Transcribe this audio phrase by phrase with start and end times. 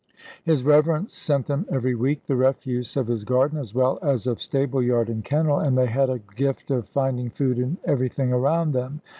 [0.43, 4.41] His Reverence sent them every week the refuse of his garden, as well as of
[4.41, 8.71] stable yard and kennel, and they had a gift of finding food in everything around
[8.71, 9.01] them.